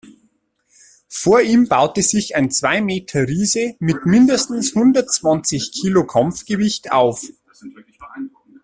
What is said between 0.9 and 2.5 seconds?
Vor ihm baute sich ein